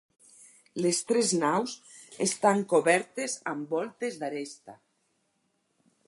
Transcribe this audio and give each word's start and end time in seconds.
Les 0.83 0.99
tres 1.09 1.33
naus 1.41 1.75
estan 2.25 2.63
cobertes 2.71 3.35
amb 3.51 3.75
voltes 3.77 4.17
d'aresta. 4.23 4.79